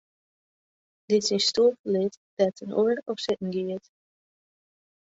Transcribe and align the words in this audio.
Dy't 1.07 1.25
syn 1.27 1.41
stoel 1.47 1.73
ferlit, 1.81 2.13
dêr't 2.37 2.61
in 2.63 2.75
oar 2.81 2.95
op 3.11 3.19
sitten 3.25 3.51
giet. 3.55 3.85